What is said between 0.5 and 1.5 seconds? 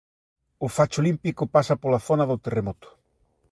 O facho olímpico